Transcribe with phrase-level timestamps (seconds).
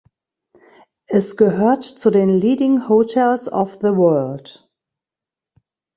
[1.09, 4.67] Es gehört zu den Leading Hotels of the World.